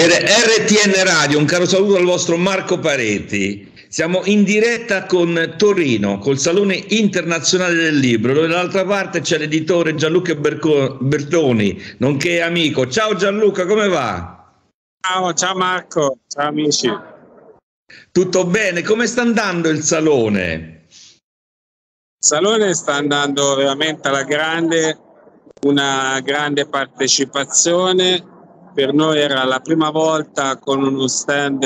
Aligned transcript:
Per 0.00 0.10
RTN 0.10 1.04
Radio, 1.04 1.38
un 1.38 1.44
caro 1.44 1.66
saluto 1.66 1.96
al 1.96 2.04
vostro 2.04 2.38
Marco 2.38 2.78
Pareti. 2.78 3.70
Siamo 3.86 4.22
in 4.24 4.44
diretta 4.44 5.04
con 5.04 5.56
Torino, 5.58 6.18
col 6.18 6.38
Salone 6.38 6.74
Internazionale 6.88 7.74
del 7.74 7.98
Libro, 7.98 8.32
dove 8.32 8.46
dall'altra 8.46 8.86
parte 8.86 9.20
c'è 9.20 9.36
l'editore 9.36 9.94
Gianluca 9.96 10.34
Berco- 10.36 10.96
Bertoni, 11.02 11.78
nonché 11.98 12.40
amico. 12.40 12.88
Ciao 12.88 13.14
Gianluca, 13.14 13.66
come 13.66 13.88
va? 13.88 14.50
Ciao, 15.06 15.34
ciao 15.34 15.54
Marco, 15.54 16.20
ciao 16.28 16.48
amici. 16.48 16.90
Tutto 18.10 18.46
bene? 18.46 18.80
Come 18.80 19.06
sta 19.06 19.20
andando 19.20 19.68
il 19.68 19.82
Salone? 19.82 20.86
Il 20.88 22.26
Salone 22.26 22.72
sta 22.72 22.94
andando 22.94 23.54
veramente 23.54 24.08
alla 24.08 24.24
grande, 24.24 24.98
una 25.66 26.18
grande 26.24 26.66
partecipazione. 26.66 28.29
Per 28.80 28.94
noi 28.94 29.18
era 29.20 29.44
la 29.44 29.60
prima 29.60 29.90
volta 29.90 30.56
con 30.56 30.82
uno 30.82 31.06
stand 31.06 31.62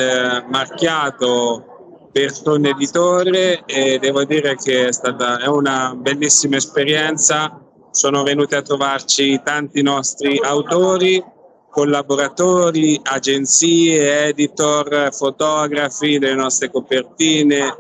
marchiato 0.49 2.09
Bertone 2.11 2.71
Editore 2.71 3.63
e 3.67 4.01
devo 4.01 4.25
dire 4.25 4.57
che 4.57 4.89
è 4.89 4.93
stata 4.93 5.39
è 5.39 5.47
una 5.47 5.95
bellissima 5.95 6.57
esperienza. 6.57 7.63
Sono 7.93 8.25
venuti 8.25 8.57
a 8.57 8.63
trovarci 8.63 9.41
tanti 9.45 9.81
nostri 9.83 10.41
autori, 10.43 11.23
collaboratori, 11.71 13.01
agenzie, 13.01 14.27
editor, 14.27 15.11
fotografi 15.13 16.19
delle 16.19 16.35
nostre 16.35 16.69
copertine 16.69 17.77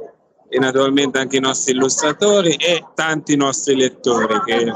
e 0.49 0.59
naturalmente 0.61 1.19
anche 1.19 1.39
i 1.39 1.41
nostri 1.41 1.73
illustratori 1.73 2.55
e 2.55 2.85
tanti 2.95 3.35
nostri 3.35 3.75
lettori 3.75 4.41
che 4.45 4.73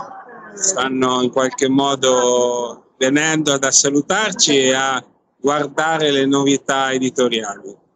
stanno 0.54 1.22
in 1.22 1.30
qualche 1.30 1.68
modo 1.68 2.82
venendo 2.98 3.52
ad 3.52 3.66
salutarci 3.66 4.56
e 4.56 4.74
a 4.74 5.02
guardare 5.40 6.10
le 6.10 6.26
novità 6.26 6.92
editoriali. 6.92 7.86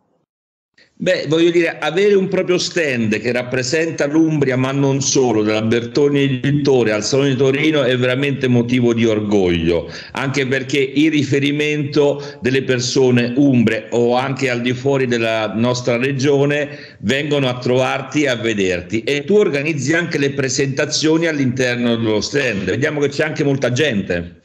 Beh, 1.03 1.25
voglio 1.27 1.51
dire, 1.51 1.81
avere 1.81 2.15
un 2.15 2.29
proprio 2.29 2.59
stand 2.59 3.19
che 3.19 3.33
rappresenta 3.33 4.07
l'Umbria, 4.07 4.57
ma 4.57 4.71
non 4.71 5.01
solo, 5.01 5.43
della 5.43 5.63
Bertoni 5.63 6.41
Editore 6.41 6.93
al 6.93 7.03
Salone 7.03 7.31
di 7.31 7.37
Torino 7.37 7.83
è 7.83 7.99
veramente 7.99 8.47
motivo 8.47 8.95
di 8.95 9.05
orgoglio, 9.05 9.91
anche 10.13 10.47
perché 10.47 10.79
il 10.79 11.11
riferimento 11.11 12.39
delle 12.41 12.63
persone 12.63 13.33
umbre 13.35 13.89
o 13.91 14.15
anche 14.15 14.49
al 14.49 14.61
di 14.61 14.75
fuori 14.75 15.09
della 15.09 15.53
nostra 15.57 15.97
regione 15.97 16.97
vengono 17.01 17.49
a 17.49 17.59
trovarti 17.59 18.23
e 18.23 18.29
a 18.29 18.37
vederti 18.37 19.03
e 19.03 19.25
tu 19.25 19.35
organizzi 19.35 19.95
anche 19.95 20.19
le 20.19 20.31
presentazioni 20.31 21.27
all'interno 21.27 21.97
dello 21.97 22.21
stand. 22.21 22.67
Vediamo 22.67 23.01
che 23.01 23.09
c'è 23.09 23.25
anche 23.25 23.43
molta 23.43 23.73
gente. 23.73 24.41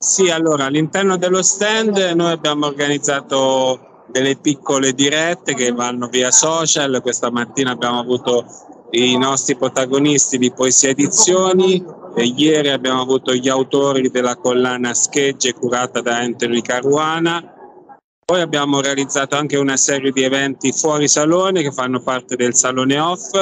Sì, 0.00 0.30
allora 0.30 0.66
all'interno 0.66 1.16
dello 1.16 1.42
stand 1.42 1.98
noi 2.14 2.30
abbiamo 2.30 2.66
organizzato 2.66 4.04
delle 4.06 4.36
piccole 4.36 4.92
dirette 4.92 5.54
che 5.54 5.72
vanno 5.72 6.06
via 6.06 6.30
social. 6.30 7.00
Questa 7.02 7.32
mattina 7.32 7.72
abbiamo 7.72 7.98
avuto 7.98 8.44
i 8.92 9.18
nostri 9.18 9.56
protagonisti 9.56 10.38
di 10.38 10.52
Poesia 10.52 10.90
Edizioni 10.90 11.84
e 12.14 12.22
ieri 12.22 12.68
abbiamo 12.70 13.00
avuto 13.00 13.34
gli 13.34 13.48
autori 13.48 14.08
della 14.08 14.36
collana 14.36 14.94
Schegge 14.94 15.52
curata 15.52 16.00
da 16.00 16.18
Anthony 16.18 16.62
Caruana. 16.62 17.42
Poi 18.24 18.40
abbiamo 18.40 18.80
realizzato 18.80 19.34
anche 19.34 19.56
una 19.56 19.76
serie 19.76 20.12
di 20.12 20.22
eventi 20.22 20.70
fuori 20.70 21.08
salone 21.08 21.62
che 21.62 21.72
fanno 21.72 22.00
parte 22.00 22.36
del 22.36 22.54
Salone 22.54 23.00
Off. 23.00 23.32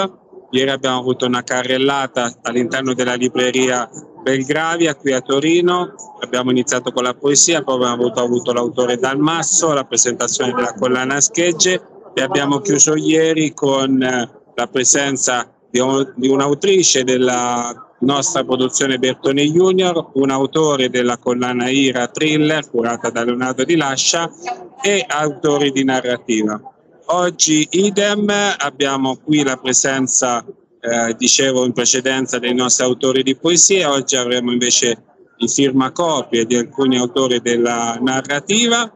Ieri 0.56 0.70
abbiamo 0.70 1.00
avuto 1.00 1.26
una 1.26 1.42
carrellata 1.42 2.32
all'interno 2.40 2.94
della 2.94 3.12
libreria 3.12 3.86
Belgravia 4.22 4.94
qui 4.94 5.12
a 5.12 5.20
Torino, 5.20 5.92
abbiamo 6.22 6.50
iniziato 6.50 6.92
con 6.92 7.02
la 7.02 7.12
poesia, 7.12 7.62
poi 7.62 7.74
abbiamo 7.74 7.92
avuto, 7.92 8.22
avuto 8.22 8.52
l'autore 8.54 8.96
Dalmasso, 8.96 9.74
la 9.74 9.84
presentazione 9.84 10.54
della 10.54 10.72
collana 10.72 11.20
Schegge 11.20 11.82
e 12.14 12.22
abbiamo 12.22 12.60
chiuso 12.60 12.96
ieri 12.96 13.52
con 13.52 14.02
eh, 14.02 14.30
la 14.54 14.66
presenza 14.68 15.46
di, 15.70 15.78
un, 15.78 16.10
di 16.16 16.28
un'autrice 16.28 17.04
della 17.04 17.94
nostra 17.98 18.42
produzione 18.42 18.98
Bertoni 18.98 19.52
Junior, 19.52 20.12
un 20.14 20.30
autore 20.30 20.88
della 20.88 21.18
collana 21.18 21.68
Ira 21.68 22.08
Thriller 22.08 22.66
curata 22.70 23.10
da 23.10 23.24
Leonardo 23.24 23.62
Di 23.62 23.76
Lascia 23.76 24.30
e 24.80 25.04
autori 25.06 25.70
di 25.70 25.84
narrativa. 25.84 26.58
Oggi 27.08 27.68
idem 27.70 28.28
abbiamo 28.58 29.16
qui 29.16 29.44
la 29.44 29.56
presenza 29.56 30.44
eh, 30.80 31.14
dicevo 31.16 31.64
in 31.64 31.72
precedenza 31.72 32.38
dei 32.38 32.52
nostri 32.52 32.84
autori 32.84 33.22
di 33.22 33.36
poesia, 33.36 33.90
oggi 33.90 34.16
avremo 34.16 34.50
invece 34.50 35.02
i 35.38 35.48
firmacopie 35.48 36.46
di 36.46 36.56
alcuni 36.56 36.98
autori 36.98 37.40
della 37.40 37.96
narrativa 38.00 38.90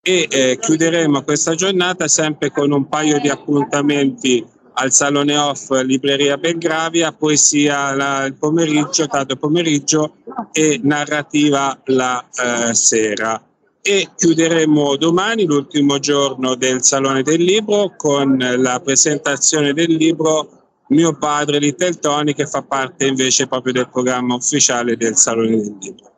e 0.00 0.26
eh, 0.30 0.58
chiuderemo 0.58 1.22
questa 1.22 1.54
giornata 1.54 2.08
sempre 2.08 2.50
con 2.50 2.70
un 2.70 2.88
paio 2.88 3.20
di 3.20 3.28
appuntamenti 3.28 4.42
al 4.74 4.90
Salone 4.90 5.36
Off 5.36 5.70
Libreria 5.82 6.38
Belgravia, 6.38 7.12
poesia 7.12 7.94
la, 7.94 8.24
il 8.24 8.34
pomeriggio, 8.34 9.06
tardo 9.06 9.36
pomeriggio 9.36 10.16
e 10.52 10.80
narrativa 10.82 11.78
la 11.84 12.24
eh, 12.34 12.74
sera. 12.74 13.42
E 13.84 14.10
chiuderemo 14.16 14.96
domani, 14.96 15.44
l'ultimo 15.44 15.98
giorno 15.98 16.54
del 16.54 16.84
Salone 16.84 17.24
del 17.24 17.42
Libro, 17.42 17.94
con 17.96 18.38
la 18.38 18.78
presentazione 18.78 19.72
del 19.72 19.90
libro 19.90 20.62
mio 20.92 21.16
padre 21.16 21.58
Little 21.58 21.98
Tony 21.98 22.32
che 22.32 22.46
fa 22.46 22.62
parte 22.62 23.06
invece 23.06 23.48
proprio 23.48 23.72
del 23.72 23.88
programma 23.88 24.36
ufficiale 24.36 24.96
del 24.96 25.16
Salone 25.16 25.56
del 25.56 25.76
Libro. 25.80 26.11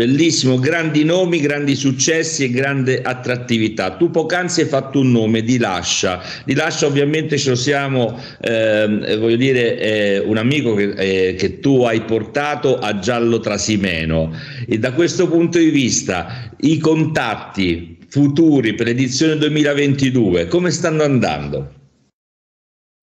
Bellissimo, 0.00 0.58
grandi 0.58 1.04
nomi, 1.04 1.40
grandi 1.40 1.76
successi 1.76 2.44
e 2.44 2.50
grande 2.50 3.02
attrattività. 3.02 3.96
Tu 3.96 4.10
poc'anzi 4.10 4.62
hai 4.62 4.66
fatto 4.66 5.00
un 5.00 5.12
nome, 5.12 5.42
Di 5.42 5.58
Lascia. 5.58 6.22
Di 6.46 6.54
Lascia 6.54 6.86
ovviamente 6.86 7.36
ce 7.36 7.50
lo 7.50 7.54
siamo, 7.54 8.18
eh, 8.40 9.18
voglio 9.18 9.36
dire, 9.36 9.78
eh, 9.78 10.18
un 10.20 10.38
amico 10.38 10.72
che, 10.72 10.92
eh, 10.96 11.34
che, 11.34 11.60
tu 11.60 11.82
hai 11.82 12.00
portato 12.00 12.78
a 12.78 12.98
Giallo 12.98 13.40
Trasimeno 13.40 14.32
e 14.66 14.78
da 14.78 14.94
questo 14.94 15.28
punto 15.28 15.58
di 15.58 15.68
vista 15.68 16.50
i 16.60 16.78
contatti 16.78 17.98
futuri 18.08 18.72
per 18.72 18.86
l'edizione 18.86 19.36
2022 19.36 20.46
come 20.46 20.70
stanno 20.70 21.02
andando? 21.02 21.74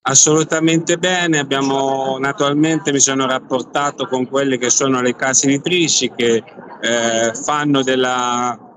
Assolutamente 0.09 0.97
bene, 0.97 1.37
abbiamo 1.37 2.17
naturalmente 2.17 2.91
mi 2.91 2.99
sono 2.99 3.27
rapportato 3.27 4.07
con 4.07 4.25
quelle 4.25 4.57
che 4.57 4.69
sono 4.69 5.01
le 5.01 5.15
case 5.15 5.47
editrici 5.47 6.11
che 6.15 6.41
eh, 6.81 7.33
fanno 7.33 7.83
della 7.83 8.67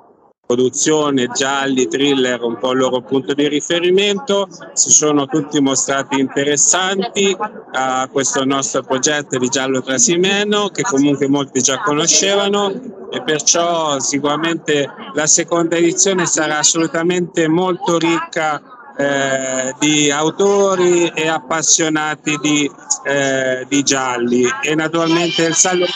produzione 0.51 1.29
gialli, 1.29 1.87
thriller 1.87 2.43
un 2.43 2.59
po' 2.59 2.73
il 2.73 2.79
loro 2.79 3.03
punto 3.03 3.35
di 3.35 3.47
riferimento, 3.47 4.49
si 4.73 4.91
sono 4.91 5.27
tutti 5.27 5.61
mostrati 5.61 6.19
interessanti 6.19 7.37
a 7.73 8.09
questo 8.11 8.45
nostro 8.45 8.83
progetto 8.83 9.39
di 9.39 9.49
Giallo 9.49 9.81
Trasimeno 9.81 10.71
che 10.71 10.83
comunque 10.83 11.29
molti 11.29 11.61
già 11.61 11.79
conoscevano 11.79 12.73
e 13.13 13.23
perciò 13.23 14.01
sicuramente 14.01 14.89
la 15.15 15.29
seconda 15.29 15.77
edizione 15.77 16.27
sarà 16.27 16.59
assolutamente 16.59 17.47
molto 17.47 17.97
ricca 17.97 18.61
eh, 18.97 19.73
di 19.79 20.11
autori 20.11 21.07
e 21.15 21.29
appassionati 21.29 22.37
di, 22.43 22.69
eh, 23.05 23.65
di 23.69 23.83
gialli. 23.85 24.45
E 24.63 24.75
naturalmente 24.75 25.45
il 25.45 25.55
salone 25.55 25.87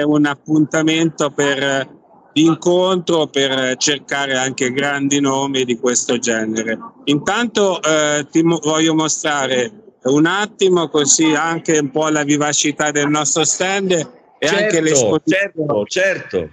un 0.00 0.24
appuntamento 0.26 1.30
per 1.30 2.00
incontro 2.34 3.26
per 3.26 3.76
cercare 3.76 4.36
anche 4.36 4.72
grandi 4.72 5.20
nomi 5.20 5.64
di 5.64 5.76
questo 5.78 6.18
genere. 6.18 6.78
Intanto 7.04 7.82
eh, 7.82 8.26
ti 8.30 8.42
voglio 8.42 8.94
mostrare 8.94 9.96
un 10.04 10.24
attimo 10.24 10.88
così 10.88 11.34
anche 11.34 11.78
un 11.78 11.90
po' 11.90 12.08
la 12.08 12.22
vivacità 12.22 12.90
del 12.90 13.08
nostro 13.08 13.44
stand 13.44 13.90
e 13.90 14.46
certo, 14.46 14.62
anche 14.62 14.80
l'esposizione. 14.80 15.52
Certo, 15.54 15.84
certo. 15.86 16.50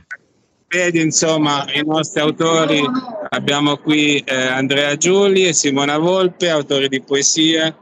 Vedi 0.68 1.02
insomma 1.02 1.66
i 1.74 1.84
nostri 1.84 2.20
autori 2.20 2.84
Abbiamo 3.32 3.78
qui 3.78 4.18
eh, 4.26 4.36
Andrea 4.36 4.96
Giuli 4.96 5.46
e 5.46 5.54
Simona 5.54 6.00
Volpe, 6.00 6.50
autori 6.50 6.88
di 6.88 7.00
poesie. 7.00 7.76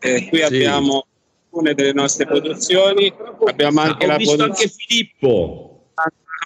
Eh, 0.00 0.28
qui 0.28 0.38
sì. 0.38 0.42
abbiamo 0.42 1.06
alcune 1.50 1.74
delle 1.74 1.92
nostre 1.92 2.26
produzioni. 2.26 3.12
Abbiamo 3.44 3.80
anche 3.80 4.04
ah, 4.04 4.08
la 4.08 4.14
produzione. 4.14 4.42
anche 4.44 4.68
Filippo. 4.68 5.90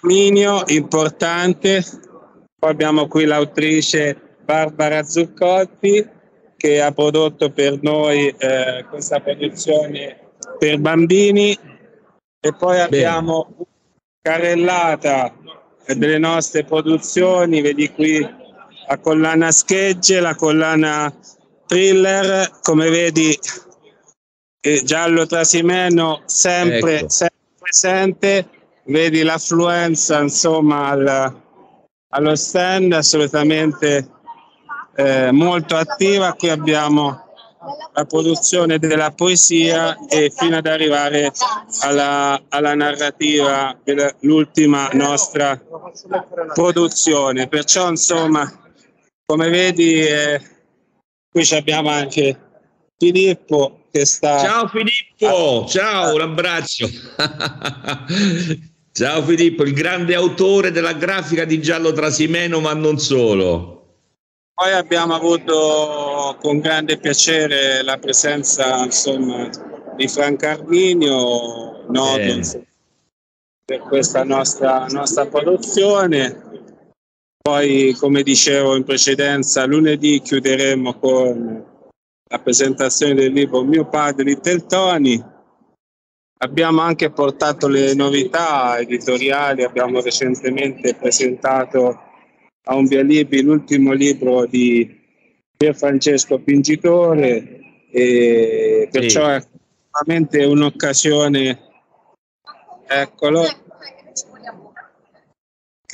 Arminio, 0.01 0.63
importante. 0.67 1.83
Poi 2.57 2.69
abbiamo 2.71 3.07
qui 3.07 3.25
l'autrice 3.25 4.19
Barbara 4.43 5.03
Zuccotti 5.03 6.13
che 6.57 6.81
ha 6.81 6.91
prodotto 6.91 7.51
per 7.51 7.81
noi 7.81 8.33
eh, 8.37 8.85
questa 8.89 9.19
produzione 9.19 10.31
per 10.57 10.79
bambini. 10.79 11.57
E 12.39 12.53
poi 12.53 12.79
abbiamo 12.79 13.47
Bene. 13.49 13.73
Carrellata 14.25 15.31
delle 15.95 16.17
nostre 16.17 16.63
produzioni, 16.63 17.61
vedi 17.61 17.91
qui 17.91 18.19
la 18.87 18.97
collana 18.97 19.51
schegge, 19.51 20.19
la 20.19 20.33
collana 20.33 21.13
thriller, 21.67 22.49
come 22.61 22.89
vedi 22.89 23.37
giallo 24.83 25.25
trasimeno 25.25 26.21
sempre, 26.25 26.99
ecco. 26.99 27.09
sempre 27.09 27.35
presente 27.59 28.49
vedi 28.85 29.23
l'affluenza 29.23 30.19
insomma 30.19 30.89
al, 30.89 31.41
allo 32.09 32.35
stand 32.35 32.93
assolutamente 32.93 34.07
eh, 34.95 35.31
molto 35.31 35.75
attiva. 35.75 36.33
Qui 36.33 36.49
abbiamo 36.49 37.23
la 37.93 38.05
produzione 38.05 38.77
della 38.77 39.11
poesia 39.11 39.97
e 40.07 40.31
fino 40.35 40.57
ad 40.57 40.67
arrivare 40.67 41.31
alla, 41.81 42.41
alla 42.49 42.75
narrativa 42.75 43.75
dell'ultima 43.83 44.89
nostra 44.93 45.59
produzione. 46.53 47.47
Perciò 47.47 47.89
insomma, 47.89 48.49
come 49.25 49.49
vedi, 49.49 50.05
eh, 50.05 50.41
qui 51.31 51.47
abbiamo 51.55 51.89
anche 51.89 52.39
Filippo 52.97 53.84
che 53.95 54.05
sta... 54.05 54.39
Ciao 54.39 54.67
Filippo, 54.67 55.65
ciao, 55.69 56.15
un 56.15 56.21
abbraccio. 56.21 56.89
ciao 58.91 59.23
Filippo, 59.23 59.63
il 59.63 59.73
grande 59.73 60.15
autore 60.15 60.71
della 60.71 60.91
grafica 60.91 61.45
di 61.45 61.61
Giallo 61.61 61.93
Trasimeno, 61.93 62.59
ma 62.59 62.73
non 62.73 62.99
solo. 62.99 63.71
Poi 64.53 64.73
abbiamo 64.73 65.15
avuto 65.15 66.35
con 66.41 66.59
grande 66.59 66.97
piacere 66.97 67.81
la 67.83 67.97
presenza 67.97 68.83
insomma, 68.83 69.49
di 69.95 70.09
Franco 70.09 70.45
Arminio, 70.45 71.85
noto 71.87 72.19
eh. 72.19 72.65
per 73.63 73.79
questa 73.79 74.25
nostra, 74.25 74.87
nostra 74.89 75.25
produzione. 75.25 76.41
Poi, 77.41 77.95
come 77.97 78.23
dicevo 78.23 78.75
in 78.75 78.83
precedenza, 78.83 79.65
lunedì 79.65 80.19
chiuderemo 80.19 80.95
con 80.95 81.74
la 82.27 82.39
presentazione 82.39 83.13
del 83.13 83.31
libro 83.31 83.63
Mio 83.63 83.87
padre 83.87 84.23
Little 84.23 84.65
Tony. 84.65 85.23
Abbiamo 86.37 86.81
anche 86.81 87.11
portato 87.11 87.67
le 87.67 87.93
novità 87.93 88.77
editoriali, 88.79 89.63
abbiamo 89.63 90.01
recentemente 90.01 90.95
presentato 90.95 92.01
a 92.63 92.75
un 92.75 92.87
via 92.87 93.03
libri 93.03 93.41
l'ultimo 93.41 93.93
libro 93.93 94.45
di 94.45 95.03
Pier 95.55 95.75
Francesco 95.75 96.39
Pingitore 96.39 97.59
e 97.91 98.89
perciò 98.91 99.25
sì. 99.27 99.31
è 99.35 99.47
veramente 99.91 100.43
un'occasione 100.43 101.59
eccolo 102.87 103.43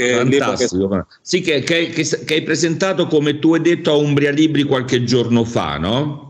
che 0.01 0.13
Fantastico. 0.15 0.88
Che... 0.88 1.06
Sì, 1.21 1.42
che, 1.42 1.62
che, 1.62 1.89
che, 1.89 2.33
hai 2.33 2.44
presentato 2.44 3.07
come 3.07 3.39
tu 3.39 3.53
hai 3.53 3.62
detto 3.62 3.92
a 3.92 3.95
Umbria 3.95 4.31
Libri 4.31 4.63
qualche 4.63 5.03
giorno 5.03 5.44
fa, 5.44 5.77
no? 5.77 6.30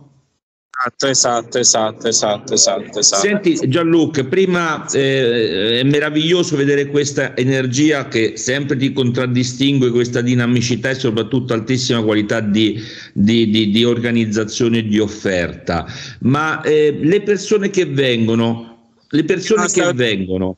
Esatto, 0.84 1.08
esatto, 1.08 1.60
esatto, 1.60 2.08
esatto, 2.08 2.54
esatto, 2.56 3.00
esatto. 3.00 3.22
Senti 3.22 3.70
Gianluca, 3.70 4.24
prima 4.24 4.84
eh, 4.90 5.80
è 5.80 5.84
meraviglioso 5.84 6.56
vedere 6.56 6.88
questa 6.88 7.38
energia 7.38 8.08
che 8.08 8.34
sempre 8.36 8.76
ti 8.78 8.92
contraddistingue, 8.92 9.92
questa 9.92 10.22
dinamicità 10.22 10.90
e 10.90 10.96
soprattutto 10.96 11.54
altissima 11.54 12.02
qualità 12.02 12.40
di, 12.40 12.82
di, 13.14 13.52
di, 13.52 13.70
di 13.70 13.84
organizzazione 13.84 14.80
e 14.80 14.88
di 14.88 14.98
offerta. 14.98 15.86
Ma 16.22 16.62
eh, 16.62 16.98
le 17.00 17.22
persone 17.22 17.70
che 17.70 17.86
vengono, 17.86 18.94
le 19.08 19.24
persone 19.24 19.68
che 19.68 19.94
vengono, 19.94 20.58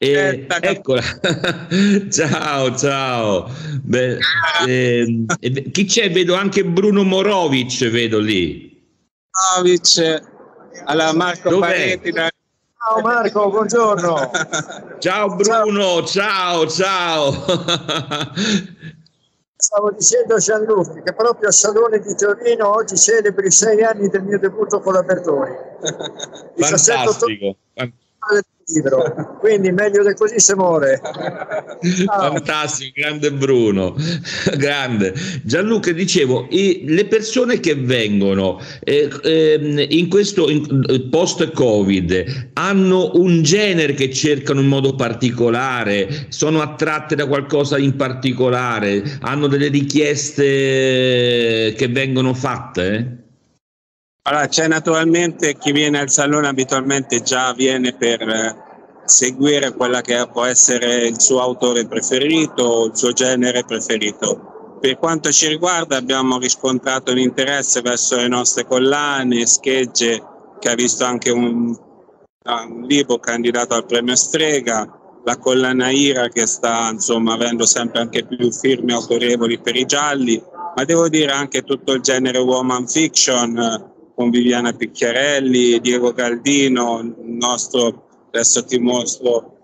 eh, 0.00 0.46
eccola, 0.60 1.02
ciao 2.08 2.76
ciao. 2.76 3.50
Beh, 3.82 4.18
eh, 4.64 5.24
chi 5.72 5.84
c'è? 5.86 6.10
Vedo 6.12 6.34
anche 6.34 6.64
Bruno 6.64 7.02
Morovic, 7.02 7.88
vedo 7.90 8.20
lì. 8.20 8.80
Morovic, 9.56 10.22
alla 10.84 11.12
Marco 11.12 11.50
Dov'è? 11.50 11.66
Paretti. 11.66 12.12
Da... 12.12 12.30
Ciao 12.30 13.00
Marco, 13.00 13.50
buongiorno. 13.50 14.30
ciao 15.00 15.34
Bruno, 15.34 16.04
ciao 16.04 16.68
ciao. 16.68 17.32
Stavo 19.60 19.90
dicendo 19.90 20.38
Gianluca 20.38 21.02
che 21.02 21.12
proprio 21.12 21.48
al 21.48 21.52
Salone 21.52 21.98
di 21.98 22.14
Torino 22.14 22.72
oggi 22.72 22.96
celebri 22.96 23.50
sei 23.50 23.82
anni 23.82 24.08
del 24.08 24.22
mio 24.22 24.38
debutto 24.38 24.78
con 24.80 24.92
la 24.92 25.02
Bertoni. 25.02 25.56
Fantastico. 26.54 27.56
Ottobre 27.74 28.46
libro, 28.68 29.38
quindi 29.40 29.72
meglio 29.72 30.06
di 30.06 30.14
così 30.14 30.38
se 30.38 30.54
muore. 30.54 31.00
Fantastico, 32.06 32.92
grande 33.00 33.32
Bruno, 33.32 33.96
grande. 34.56 35.14
Gianluca, 35.42 35.92
dicevo, 35.92 36.46
i, 36.50 36.82
le 36.86 37.06
persone 37.06 37.60
che 37.60 37.74
vengono 37.74 38.60
eh, 38.84 39.08
eh, 39.22 39.86
in 39.90 40.08
questo 40.08 40.50
in, 40.50 41.08
post-Covid 41.10 42.50
hanno 42.54 43.12
un 43.14 43.42
genere 43.42 43.94
che 43.94 44.12
cercano 44.12 44.60
in 44.60 44.68
modo 44.68 44.94
particolare, 44.94 46.26
sono 46.28 46.60
attratte 46.60 47.14
da 47.14 47.26
qualcosa 47.26 47.78
in 47.78 47.96
particolare, 47.96 49.02
hanno 49.20 49.46
delle 49.46 49.68
richieste 49.68 50.44
che 51.74 51.88
vengono 51.88 52.34
fatte? 52.34 53.27
Allora, 54.28 54.46
c'è 54.46 54.68
naturalmente 54.68 55.56
chi 55.56 55.72
viene 55.72 56.00
al 56.00 56.10
salone 56.10 56.48
abitualmente 56.48 57.22
già 57.22 57.54
viene 57.54 57.94
per 57.94 58.20
eh, 58.20 58.56
seguire 59.06 59.72
quella 59.72 60.02
che 60.02 60.28
può 60.30 60.44
essere 60.44 61.06
il 61.06 61.18
suo 61.18 61.40
autore 61.40 61.86
preferito 61.86 62.62
o 62.62 62.86
il 62.88 62.94
suo 62.94 63.12
genere 63.12 63.64
preferito. 63.64 64.76
Per 64.82 64.98
quanto 64.98 65.32
ci 65.32 65.48
riguarda 65.48 65.96
abbiamo 65.96 66.38
riscontrato 66.38 67.14
l'interesse 67.14 67.80
verso 67.80 68.16
le 68.16 68.28
nostre 68.28 68.66
collane, 68.66 69.46
schegge, 69.46 70.22
che 70.58 70.68
ha 70.68 70.74
visto 70.74 71.06
anche 71.06 71.30
un, 71.30 71.74
un 71.74 72.82
libro 72.86 73.18
candidato 73.18 73.72
al 73.72 73.86
premio 73.86 74.14
Strega, 74.14 75.20
la 75.24 75.38
collana 75.38 75.88
Ira 75.88 76.28
che 76.28 76.46
sta 76.46 76.90
insomma 76.92 77.32
avendo 77.32 77.64
sempre 77.64 78.00
anche 78.00 78.26
più 78.26 78.52
firme 78.52 78.92
autorevoli 78.92 79.58
per 79.58 79.74
i 79.74 79.86
gialli, 79.86 80.38
ma 80.76 80.84
devo 80.84 81.08
dire 81.08 81.32
anche 81.32 81.62
tutto 81.62 81.94
il 81.94 82.02
genere 82.02 82.36
woman 82.36 82.86
fiction 82.86 83.96
con 84.18 84.30
Viviana 84.30 84.72
Picchiarelli, 84.72 85.78
Diego 85.78 86.12
Galdino, 86.12 86.98
il 86.98 87.14
nostro, 87.22 88.08
adesso 88.32 88.64
ti 88.64 88.76
mostro, 88.76 89.54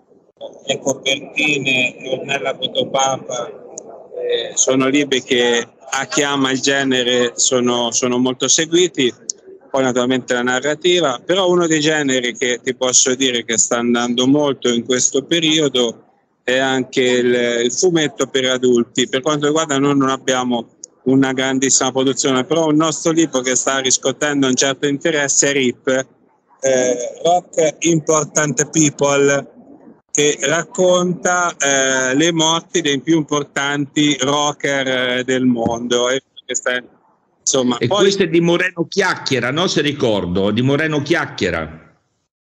le 0.65 0.79
copertine, 0.79 1.97
Ornella 2.05 2.55
Fotopapa, 2.55 3.49
eh, 3.49 4.53
sono 4.55 4.87
libri 4.87 5.21
che 5.23 5.67
a 5.89 6.05
chi 6.05 6.23
ama 6.23 6.51
il 6.51 6.61
genere 6.61 7.33
sono, 7.35 7.91
sono 7.91 8.17
molto 8.17 8.47
seguiti, 8.47 9.13
poi 9.69 9.83
naturalmente 9.83 10.33
la 10.33 10.43
narrativa, 10.43 11.21
però 11.21 11.49
uno 11.49 11.67
dei 11.67 11.81
generi 11.81 12.33
che 12.33 12.61
ti 12.63 12.73
posso 12.75 13.13
dire 13.13 13.43
che 13.43 13.57
sta 13.57 13.79
andando 13.79 14.25
molto 14.25 14.69
in 14.69 14.85
questo 14.85 15.25
periodo 15.25 16.03
è 16.43 16.59
anche 16.59 17.01
il, 17.01 17.61
il 17.65 17.73
fumetto 17.73 18.27
per 18.27 18.45
adulti. 18.45 19.09
Per 19.09 19.19
quanto 19.19 19.47
riguarda 19.47 19.77
noi 19.77 19.97
non 19.97 20.07
abbiamo 20.07 20.74
una 21.05 21.33
grandissima 21.33 21.91
produzione, 21.91 22.43
però 22.45 22.67
un 22.67 22.75
nostro 22.75 23.11
libro 23.11 23.41
che 23.41 23.55
sta 23.55 23.79
riscuotendo 23.79 24.47
un 24.47 24.55
certo 24.55 24.87
interesse 24.87 25.49
è 25.49 25.53
RIP, 25.53 25.87
eh, 26.61 27.21
Rock 27.23 27.75
Important 27.79 28.69
People, 28.69 29.53
che 30.11 30.37
racconta 30.41 31.53
eh, 31.57 32.15
le 32.15 32.31
morti 32.31 32.81
dei 32.81 33.01
più 33.01 33.17
importanti 33.17 34.17
rocker 34.19 34.87
eh, 34.87 35.23
del 35.23 35.45
mondo. 35.45 36.09
E, 36.09 36.23
questa, 36.45 36.81
insomma, 37.39 37.77
e 37.77 37.87
poi, 37.87 37.99
questo 37.99 38.23
è 38.23 38.27
di 38.27 38.41
Moreno 38.41 38.85
Chiacchiera, 38.87 39.51
no? 39.51 39.67
Se 39.67 39.81
ricordo, 39.81 40.51
di 40.51 40.61
Moreno 40.61 41.01
Chiacchiera. 41.01 41.83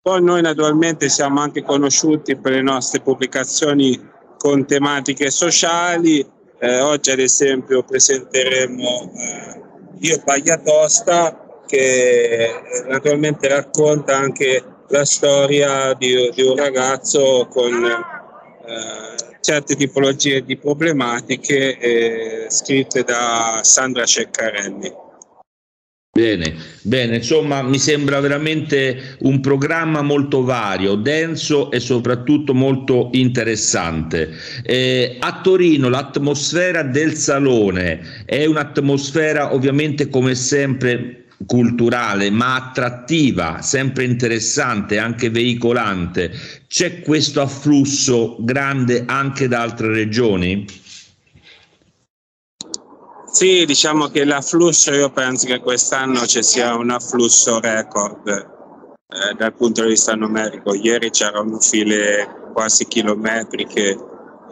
Poi 0.03 0.23
noi 0.23 0.43
naturalmente 0.43 1.09
siamo 1.09 1.41
anche 1.41 1.63
conosciuti 1.63 2.37
per 2.37 2.53
le 2.53 2.63
nostre 2.63 3.01
pubblicazioni 3.01 3.99
con 4.37 4.67
tematiche 4.67 5.31
sociali 5.31 6.25
eh, 6.59 6.81
oggi 6.81 7.11
ad 7.11 7.19
esempio 7.19 7.83
presenteremo 7.83 9.13
eh, 9.15 9.63
Io 10.01 10.23
Pagliatosta 10.25 11.63
che 11.67 12.51
naturalmente 12.89 13.49
racconta 13.49 14.17
anche 14.17 14.63
la 14.89 15.05
storia 15.05 15.95
di, 15.95 16.31
di 16.35 16.43
un 16.43 16.57
ragazzo 16.57 17.49
con 17.51 17.85
eh, 17.85 19.37
certe 19.41 19.77
tipologie 19.77 20.43
di 20.43 20.57
problematiche 20.57 21.79
eh, 21.79 22.47
scritte 22.49 23.03
da 23.03 23.61
Sandra 23.63 24.05
Ceccarelli. 24.05 25.04
Bene, 26.17 26.55
bene, 26.83 27.17
insomma 27.17 27.61
mi 27.63 27.77
sembra 27.77 28.21
veramente 28.21 29.17
un 29.23 29.41
programma 29.41 30.01
molto 30.01 30.45
vario, 30.45 30.95
denso 30.95 31.73
e 31.73 31.81
soprattutto 31.81 32.55
molto 32.55 33.09
interessante. 33.15 34.31
Eh, 34.63 35.17
a 35.19 35.41
Torino 35.43 35.89
l'atmosfera 35.89 36.85
del 36.85 37.15
salone 37.15 38.23
è 38.27 38.45
un'atmosfera 38.45 39.55
ovviamente 39.55 40.09
come 40.09 40.37
sempre 40.37 41.25
culturale 41.47 42.31
ma 42.31 42.55
attrattiva, 42.55 43.61
sempre 43.61 44.05
interessante, 44.05 44.99
anche 44.99 45.31
veicolante. 45.31 46.31
C'è 46.69 47.01
questo 47.01 47.41
afflusso 47.41 48.37
grande 48.39 49.03
anche 49.05 49.49
da 49.49 49.63
altre 49.63 49.89
regioni? 49.89 50.65
Sì, 53.35 53.65
diciamo 53.65 54.07
che 54.07 54.25
l'afflusso, 54.25 54.93
io 54.95 55.11
penso 55.11 55.47
che 55.49 55.59
quest'anno 55.59 56.25
ci 56.25 56.41
sia 56.45 56.77
un 56.77 56.91
afflusso 56.91 57.59
record. 57.59 58.29
eh, 58.29 59.35
dal 59.35 59.55
punto 59.55 59.83
di 59.83 59.89
vista 59.89 60.15
numerico. 60.15 60.73
Ieri 60.73 61.11
c'erano 61.11 61.59
file 61.59 62.51
quasi 62.53 62.87
chilometriche 62.87 63.99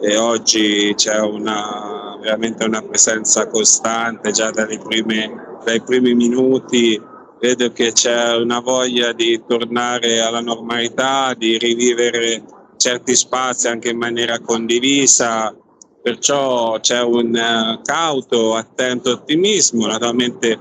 e 0.01 0.17
oggi 0.17 0.93
c'è 0.95 1.19
una, 1.19 2.17
veramente 2.21 2.65
una 2.65 2.81
presenza 2.81 3.47
costante 3.47 4.31
già 4.31 4.51
prime, 4.51 5.59
dai 5.63 5.81
primi 5.81 6.13
minuti. 6.13 7.01
Vedo 7.39 7.71
che 7.71 7.93
c'è 7.93 8.35
una 8.35 8.59
voglia 8.59 9.13
di 9.13 9.41
tornare 9.47 10.19
alla 10.19 10.41
normalità, 10.41 11.33
di 11.33 11.57
rivivere 11.57 12.43
certi 12.75 13.15
spazi 13.15 13.69
anche 13.69 13.89
in 13.89 13.97
maniera 13.97 14.39
condivisa, 14.39 15.55
perciò 16.03 16.79
c'è 16.81 17.01
un 17.01 17.33
uh, 17.33 17.81
cauto, 17.81 18.55
attento 18.55 19.11
ottimismo, 19.11 19.87
naturalmente 19.87 20.59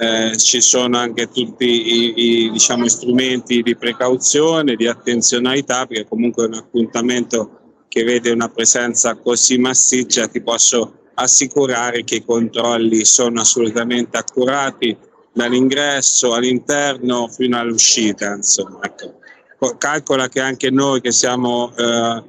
eh, 0.00 0.36
ci 0.36 0.60
sono 0.60 0.96
anche 0.96 1.28
tutti 1.28 1.64
i, 1.64 2.44
i 2.44 2.50
diciamo, 2.50 2.86
strumenti 2.86 3.62
di 3.62 3.74
precauzione, 3.74 4.76
di 4.76 4.86
attenzionalità, 4.86 5.86
perché 5.86 6.06
comunque 6.06 6.44
è 6.44 6.46
un 6.46 6.54
appuntamento 6.54 7.84
che 7.88 8.04
vede 8.04 8.30
una 8.30 8.48
presenza 8.48 9.16
così 9.16 9.58
massiccia, 9.58 10.28
ti 10.28 10.40
posso 10.40 10.98
assicurare 11.14 12.04
che 12.04 12.16
i 12.16 12.24
controlli 12.24 13.04
sono 13.04 13.40
assolutamente 13.40 14.16
accurati 14.18 14.96
dall'ingresso 15.32 16.32
all'interno 16.32 17.26
fino 17.28 17.58
all'uscita. 17.58 18.34
Insomma, 18.34 18.80
ecco. 18.82 19.16
Calcola 19.78 20.28
che 20.28 20.40
anche 20.40 20.70
noi 20.70 21.00
che 21.00 21.10
siamo 21.10 21.72
eh, 21.76 22.22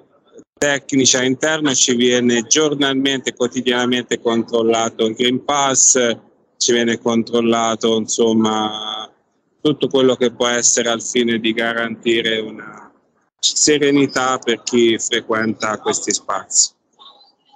tecnici 0.60 1.16
all'interno 1.18 1.74
ci 1.74 1.96
viene 1.96 2.44
giornalmente, 2.44 3.34
quotidianamente 3.34 4.20
controllato 4.20 5.08
il 5.08 5.16
Green 5.16 5.44
Pass, 5.44 6.18
ci 6.58 6.74
viene 6.74 7.00
controllato 7.00 7.98
insomma 7.98 9.10
tutto 9.62 9.88
quello 9.88 10.16
che 10.16 10.32
può 10.32 10.48
essere 10.48 10.89
al 10.89 11.01
fine 11.01 11.39
di 11.39 11.54
garantire 11.54 12.39
una 12.39 12.92
serenità 13.39 14.38
per 14.38 14.62
chi 14.63 15.00
frequenta 15.00 15.80
questi 15.80 16.12
spazi. 16.12 16.72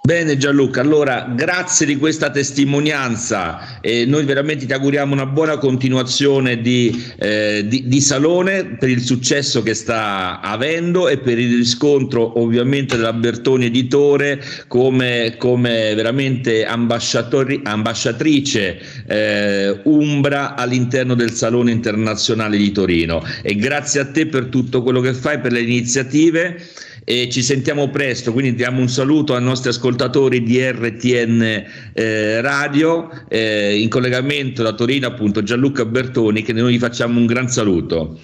Bene 0.06 0.36
Gianluca, 0.36 0.82
allora 0.82 1.32
grazie 1.34 1.86
di 1.86 1.96
questa 1.96 2.28
testimonianza 2.28 3.80
e 3.80 4.04
noi 4.04 4.26
veramente 4.26 4.66
ti 4.66 4.72
auguriamo 4.74 5.14
una 5.14 5.24
buona 5.24 5.56
continuazione 5.56 6.60
di, 6.60 7.02
eh, 7.18 7.64
di, 7.66 7.88
di, 7.88 8.02
Salone 8.02 8.76
per 8.78 8.90
il 8.90 9.00
successo 9.00 9.62
che 9.62 9.72
sta 9.72 10.42
avendo 10.42 11.08
e 11.08 11.16
per 11.16 11.38
il 11.38 11.56
riscontro 11.56 12.38
ovviamente 12.38 12.96
della 12.96 13.14
Bertoni 13.14 13.64
Editore 13.64 14.44
come, 14.68 15.36
come 15.38 15.94
veramente 15.94 16.66
ambasciatrice 16.66 18.80
eh, 19.06 19.80
Umbra 19.84 20.54
all'interno 20.54 21.14
del 21.14 21.32
Salone 21.32 21.70
Internazionale 21.70 22.58
di 22.58 22.72
Torino. 22.72 23.24
E 23.40 23.56
grazie 23.56 24.00
a 24.00 24.04
te 24.04 24.26
per 24.26 24.48
tutto 24.48 24.82
quello 24.82 25.00
che 25.00 25.14
fai, 25.14 25.40
per 25.40 25.52
le 25.52 25.62
iniziative 25.62 26.60
e 27.04 27.28
ci 27.30 27.42
sentiamo 27.42 27.90
presto, 27.90 28.32
quindi 28.32 28.54
diamo 28.54 28.80
un 28.80 28.88
saluto 28.88 29.34
ai 29.34 29.42
nostri 29.42 29.68
ascoltatori 29.68 30.42
di 30.42 30.58
RTN 30.60 31.64
eh, 31.92 32.40
Radio, 32.40 33.10
eh, 33.28 33.78
in 33.78 33.90
collegamento 33.90 34.62
da 34.62 34.72
Torino 34.72 35.06
appunto 35.06 35.42
Gianluca 35.42 35.84
Bertoni, 35.84 36.42
che 36.42 36.54
noi 36.54 36.74
gli 36.74 36.78
facciamo 36.78 37.18
un 37.18 37.26
gran 37.26 37.48
saluto. 37.48 38.18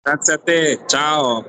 Grazie 0.00 0.34
a 0.34 0.38
te, 0.38 0.80
ciao. 0.86 1.44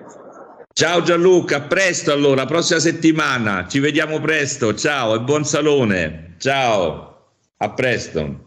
Ciao 0.74 1.01
Gianluca, 1.03 1.58
a 1.58 1.62
presto 1.62 2.12
allora, 2.12 2.46
prossima 2.46 2.79
settimana, 2.79 3.65
ci 3.70 3.79
vediamo 3.79 4.20
presto, 4.20 4.75
ciao 4.75 5.15
e 5.15 5.22
buon 5.22 5.46
salone, 5.46 6.36
ciao, 6.38 7.29
a 7.58 7.70
presto. 7.72 8.44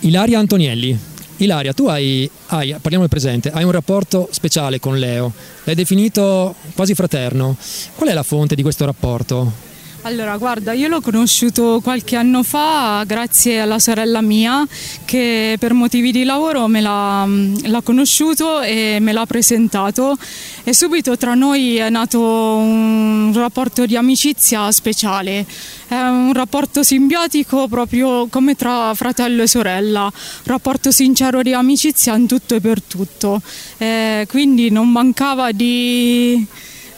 Ilaria 0.00 0.38
Antonielli. 0.38 1.17
Ilaria, 1.38 1.72
tu 1.72 1.86
hai, 1.86 2.28
hai, 2.48 2.70
parliamo 2.80 3.06
del 3.06 3.08
presente, 3.08 3.50
hai 3.50 3.64
un 3.64 3.70
rapporto 3.70 4.28
speciale 4.32 4.80
con 4.80 4.98
Leo, 4.98 5.32
l'hai 5.64 5.74
definito 5.74 6.54
quasi 6.74 6.94
fraterno. 6.94 7.56
Qual 7.94 8.08
è 8.08 8.12
la 8.12 8.22
fonte 8.24 8.54
di 8.54 8.62
questo 8.62 8.84
rapporto? 8.84 9.67
Allora, 10.08 10.38
guarda, 10.38 10.72
io 10.72 10.88
l'ho 10.88 11.02
conosciuto 11.02 11.80
qualche 11.82 12.16
anno 12.16 12.42
fa 12.42 13.04
grazie 13.06 13.60
alla 13.60 13.78
sorella 13.78 14.22
mia 14.22 14.66
che 15.04 15.56
per 15.58 15.74
motivi 15.74 16.12
di 16.12 16.24
lavoro 16.24 16.66
me 16.66 16.80
l'ha, 16.80 17.26
l'ha 17.26 17.80
conosciuto 17.82 18.62
e 18.62 18.96
me 19.02 19.12
l'ha 19.12 19.26
presentato. 19.26 20.16
E 20.64 20.72
subito 20.72 21.18
tra 21.18 21.34
noi 21.34 21.76
è 21.76 21.90
nato 21.90 22.22
un 22.22 23.30
rapporto 23.34 23.84
di 23.84 23.96
amicizia 23.96 24.72
speciale, 24.72 25.44
è 25.88 25.94
un 25.94 26.32
rapporto 26.32 26.82
simbiotico 26.82 27.68
proprio 27.68 28.28
come 28.28 28.54
tra 28.54 28.94
fratello 28.94 29.42
e 29.42 29.46
sorella, 29.46 30.04
un 30.04 30.10
rapporto 30.44 30.90
sincero 30.90 31.42
di 31.42 31.52
amicizia 31.52 32.16
in 32.16 32.26
tutto 32.26 32.54
e 32.54 32.60
per 32.62 32.80
tutto, 32.80 33.42
eh, 33.76 34.24
quindi 34.26 34.70
non 34.70 34.88
mancava 34.90 35.52
di 35.52 36.46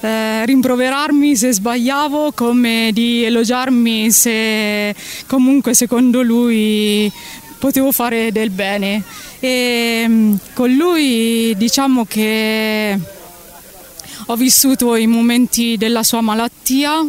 eh, 0.00 0.46
rimproverarmi 0.46 1.36
se 1.36 1.52
sbagliavo 1.52 2.32
come 2.32 2.90
di 2.92 3.22
elogiarmi 3.24 4.10
se 4.10 4.94
comunque 5.26 5.74
secondo 5.74 6.22
lui 6.22 7.10
potevo 7.58 7.92
fare 7.92 8.32
del 8.32 8.50
bene. 8.50 9.02
E 9.38 10.04
mm, 10.08 10.34
con 10.54 10.70
lui 10.72 11.54
diciamo 11.56 12.04
che 12.06 12.98
ho 14.26 14.36
vissuto 14.36 14.96
i 14.96 15.06
momenti 15.06 15.76
della 15.76 16.02
sua 16.02 16.20
malattia. 16.20 17.06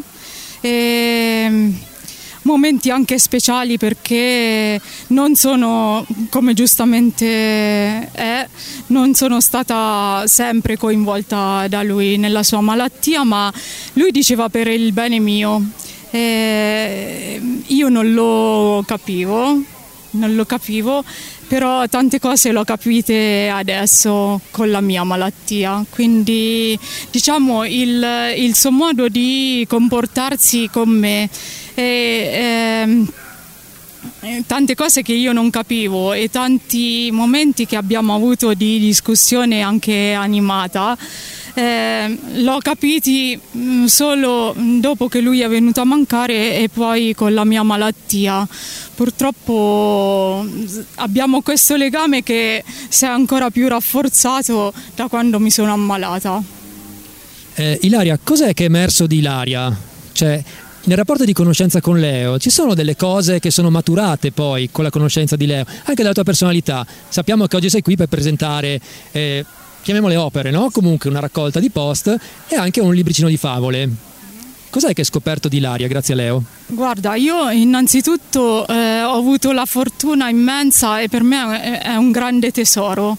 E, 0.60 1.46
mm, 1.50 1.72
momenti 2.44 2.90
anche 2.90 3.20
speciali 3.20 3.78
perché 3.78 4.80
non 5.08 5.36
sono, 5.36 6.06
come 6.30 6.54
giustamente 6.54 8.12
è, 8.12 8.48
non 8.88 9.14
sono 9.14 9.40
stata 9.42 10.24
sempre 10.28 10.78
coinvolta 10.78 11.68
da 11.68 11.84
lui 11.84 12.18
nella 12.18 12.44
sua 12.44 12.62
malattia, 12.62 13.24
ma 13.24 13.52
lui 13.94 14.12
diceva 14.12 14.50
per 14.50 14.68
il 14.68 14.92
bene 14.94 15.20
mio. 15.20 15.62
E 16.14 17.42
io 17.68 17.90
non 17.90 18.14
lo 18.14 18.84
capivo, 18.86 19.62
non 20.12 20.36
lo 20.36 20.46
capivo, 20.46 21.04
però 21.48 21.88
tante 21.88 22.20
cose 22.20 22.52
le 22.52 22.60
ho 22.60 22.64
capite 22.64 23.50
adesso 23.50 24.42
con 24.52 24.70
la 24.70 24.82
mia 24.82 25.04
malattia, 25.04 25.86
quindi 25.90 26.78
diciamo 27.10 27.66
il, 27.66 28.34
il 28.38 28.56
suo 28.56 28.72
modo 28.72 29.08
di 29.08 29.66
comportarsi 29.68 30.70
con 30.72 30.90
me 30.90 31.30
e, 31.74 32.30
ehm, 32.34 33.12
tante 34.46 34.76
cose 34.76 35.02
che 35.02 35.14
io 35.14 35.32
non 35.32 35.50
capivo 35.50 36.14
e 36.14 36.30
tanti 36.30 37.10
momenti 37.12 37.66
che 37.66 37.76
abbiamo 37.76 38.16
avuto 38.16 38.54
di 38.54 38.80
discussione 38.80 39.62
anche 39.62 40.14
animata. 40.14 40.98
Eh, 41.54 42.18
l'ho 42.36 42.60
capiti 42.62 43.40
mm, 43.58 43.86
solo 43.86 44.56
dopo 44.80 45.08
che 45.08 45.20
lui 45.20 45.42
è 45.42 45.50
venuto 45.50 45.82
a 45.82 45.86
mancare 45.86 46.58
e 46.58 46.70
poi 46.70 47.14
con 47.14 47.34
la 47.34 47.44
mia 47.44 47.64
malattia. 47.64 48.48
Purtroppo 48.96 50.46
abbiamo 50.96 51.42
questo 51.42 51.76
legame 51.76 52.24
che 52.24 52.64
si 52.88 53.06
è 53.06 53.08
ancora 53.08 53.50
più 53.50 53.68
rafforzato 53.68 54.74
da 54.96 55.08
quando 55.08 55.40
mi 55.40 55.52
sono 55.52 55.74
ammalata. 55.74 56.42
Eh, 57.56 57.80
Ilaria, 57.82 58.18
cos'è 58.22 58.54
che 58.54 58.64
è 58.64 58.68
emerso 58.68 59.08
di 59.08 59.18
Ilaria? 59.18 59.76
Cioè, 60.14 60.44
nel 60.84 60.98
rapporto 60.98 61.26
di 61.26 61.34
conoscenza 61.34 61.80
con 61.80 62.00
Leo 62.00 62.40
ci 62.40 62.50
sono 62.50 62.74
delle 62.74 62.96
cose 62.96 63.40
che 63.40 63.52
sono 63.52 63.70
maturate 63.70 64.32
poi 64.32 64.70
con 64.72 64.84
la 64.84 64.90
conoscenza 64.90 65.36
di 65.36 65.46
Leo, 65.46 65.64
anche 65.64 66.02
della 66.02 66.14
tua 66.14 66.24
personalità. 66.24 66.86
Sappiamo 67.08 67.46
che 67.46 67.56
oggi 67.56 67.70
sei 67.70 67.82
qui 67.82 67.96
per 67.96 68.08
presentare, 68.08 68.80
eh, 69.12 69.46
chiamiamole 69.82 70.16
opere, 70.16 70.52
no? 70.52 70.70
comunque 70.72 71.10
una 71.10 71.20
raccolta 71.20 71.60
di 71.60 71.70
post 71.70 72.16
e 72.48 72.56
anche 72.56 72.80
un 72.80 72.94
libricino 72.94 73.28
di 73.28 73.38
favole. 73.38 73.90
Cos'hai 74.70 74.94
che 74.94 75.02
hai 75.02 75.06
scoperto 75.06 75.50
di 75.50 75.58
Ilaria 75.58 75.88
grazie 75.88 76.14
a 76.14 76.18
Leo? 76.18 76.44
Guarda, 76.68 77.16
io 77.16 77.50
innanzitutto 77.50 78.66
eh, 78.68 79.04
ho 79.04 79.18
avuto 79.18 79.52
la 79.52 79.66
fortuna 79.66 80.30
immensa 80.30 81.02
e 81.02 81.10
per 81.10 81.24
me 81.24 81.82
è 81.82 81.96
un 81.96 82.12
grande 82.12 82.52
tesoro. 82.52 83.18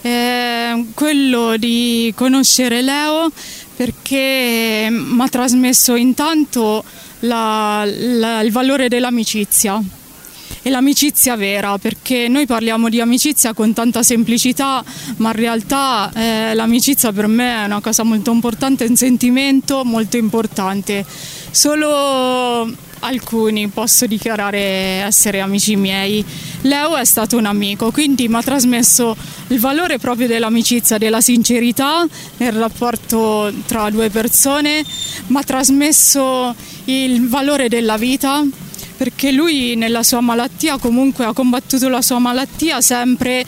Eh, 0.00 0.86
quello 0.94 1.56
di 1.58 2.10
conoscere 2.16 2.80
Leo 2.80 3.30
perché 3.76 4.88
mi 4.90 5.20
ha 5.20 5.28
trasmesso 5.28 5.94
intanto 5.94 6.82
la, 7.20 7.84
la, 7.84 8.40
il 8.40 8.50
valore 8.50 8.88
dell'amicizia 8.88 9.82
e 10.66 10.70
l'amicizia 10.70 11.36
vera, 11.36 11.76
perché 11.76 12.26
noi 12.26 12.46
parliamo 12.46 12.88
di 12.88 12.98
amicizia 12.98 13.52
con 13.52 13.74
tanta 13.74 14.02
semplicità, 14.02 14.82
ma 15.18 15.28
in 15.28 15.36
realtà 15.36 16.10
eh, 16.14 16.54
l'amicizia 16.54 17.12
per 17.12 17.26
me 17.26 17.62
è 17.62 17.64
una 17.66 17.82
cosa 17.82 18.02
molto 18.02 18.32
importante, 18.32 18.86
un 18.86 18.96
sentimento 18.96 19.84
molto 19.84 20.16
importante. 20.16 21.04
Solo 21.50 22.66
alcuni 23.00 23.68
posso 23.68 24.06
dichiarare 24.06 24.58
essere 25.04 25.40
amici 25.40 25.76
miei. 25.76 26.24
Leo 26.62 26.96
è 26.96 27.04
stato 27.04 27.36
un 27.36 27.44
amico, 27.44 27.90
quindi 27.90 28.26
mi 28.26 28.36
ha 28.36 28.42
trasmesso 28.42 29.14
il 29.48 29.60
valore 29.60 29.98
proprio 29.98 30.26
dell'amicizia, 30.26 30.96
della 30.96 31.20
sincerità 31.20 32.06
nel 32.38 32.52
rapporto 32.52 33.52
tra 33.66 33.90
due 33.90 34.08
persone, 34.08 34.82
mi 35.26 35.36
ha 35.36 35.42
trasmesso 35.42 36.54
il 36.84 37.28
valore 37.28 37.68
della 37.68 37.98
vita, 37.98 38.42
perché 38.96 39.32
lui 39.32 39.74
nella 39.76 40.02
sua 40.02 40.20
malattia 40.20 40.78
comunque 40.78 41.24
ha 41.24 41.32
combattuto 41.32 41.88
la 41.88 42.02
sua 42.02 42.18
malattia 42.18 42.80
sempre 42.80 43.44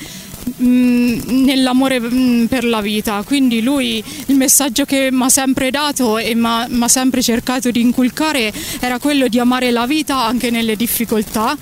mh, 0.57 1.45
nell'amore 1.45 2.01
mh, 2.01 2.47
per 2.49 2.65
la 2.65 2.81
vita. 2.81 3.23
Quindi 3.25 3.63
lui 3.63 4.03
il 4.27 4.37
messaggio 4.37 4.85
che 4.85 5.09
mi 5.11 5.25
ha 5.25 5.29
sempre 5.29 5.71
dato 5.71 6.19
e 6.19 6.35
mi 6.35 6.47
ha 6.47 6.89
sempre 6.89 7.23
cercato 7.23 7.71
di 7.71 7.81
inculcare 7.81 8.53
era 8.81 8.99
quello 8.99 9.29
di 9.29 9.39
amare 9.39 9.71
la 9.71 9.87
vita 9.87 10.25
anche 10.25 10.51
nelle 10.51 10.77
difficoltà 10.77 11.57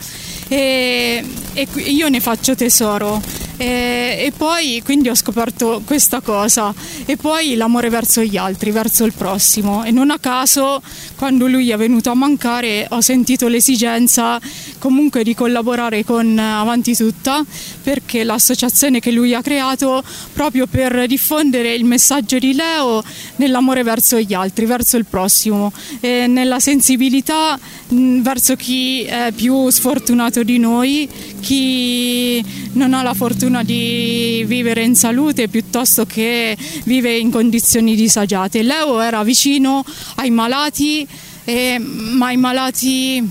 e, 0.49 1.25
e 1.53 1.69
io 1.75 2.09
ne 2.09 2.21
faccio 2.21 2.55
tesoro. 2.55 3.21
E, 3.57 4.17
e, 4.19 4.33
poi 4.37 4.83
quindi 4.85 5.09
ho 5.09 5.15
scoperto 5.15 5.81
questa 5.87 6.21
cosa 6.21 6.75
e 7.07 7.17
poi 7.17 7.55
l'amore 7.55 7.89
verso 7.89 8.21
gli 8.21 8.37
altri, 8.37 8.73
verso 8.73 9.05
il 9.05 9.13
prossimo 9.13 9.85
e 9.85 9.93
non 9.93 10.11
a 10.11 10.19
caso 10.19 10.83
quando 11.17 11.47
lui 11.47 11.71
è 11.71 11.77
venuto 11.77 12.11
a 12.11 12.15
mancare 12.15 12.87
ho 12.91 13.01
sentito 13.01 13.49
l'esigenza 13.49 14.41
comunque 14.79 15.23
di 15.23 15.35
collaborare 15.35 16.05
con 16.05 16.39
Avanti 16.39 16.95
Tutta 16.95 17.45
perché 17.83 18.25
l'associazione 18.25 19.01
che 19.01 19.11
lui 19.11 19.35
ha 19.35 19.43
creato 19.43 20.03
proprio 20.33 20.67
per 20.67 21.07
diffondere 21.07 21.75
il 21.75 21.85
messaggio 21.85 22.39
di 22.39 22.55
Leo 22.55 23.03
nell'amore 23.37 23.83
verso 23.83 24.19
gli 24.19 24.35
altri, 24.35 24.67
verso 24.67 24.97
il 24.97 25.07
prossimo 25.07 25.73
nella 26.01 26.61
sensibilità 26.61 27.59
verso 27.89 28.57
chi 28.57 29.05
è 29.05 29.33
più 29.35 29.71
sfortunato 29.71 30.43
di 30.43 30.59
noi, 30.59 31.09
chi 31.41 32.45
non 32.73 32.95
ha 32.95 33.03
la 33.03 33.15
fortuna 33.15 33.63
di 33.63 34.45
vivere 34.47 34.83
in 34.83 34.95
salute 34.95 35.49
piuttosto 35.49 36.05
che 36.07 36.57
vive 36.85 37.17
in 37.17 37.31
condizioni 37.31 37.95
disagiate. 37.95 38.63
Leo 38.63 39.01
era 39.01 39.23
vicino 39.23 39.85
ai 40.17 40.31
malati, 40.31 41.07
eh, 41.45 41.79
ma 41.79 42.27
ai 42.27 42.37
malati 42.37 43.23